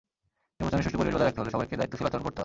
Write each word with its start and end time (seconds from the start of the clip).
নির্বাচনের 0.57 0.83
সুষ্ঠু 0.85 0.99
পরিবেশ 0.99 1.13
বজায় 1.15 1.27
রাখতে 1.27 1.41
হলে 1.41 1.53
সবাইকে 1.55 1.77
দায়িত্বশীল 1.79 2.07
আচরণ 2.09 2.23
করতে 2.23 2.29
হয়। 2.29 2.39